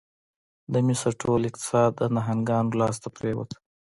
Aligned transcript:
د 0.73 0.75
مصر 0.87 1.11
ټول 1.21 1.41
اقتصاد 1.49 1.89
د 1.95 2.01
نهنګانو 2.15 2.77
لاس 2.79 2.95
ته 3.03 3.09
پرېوت. 3.17 3.49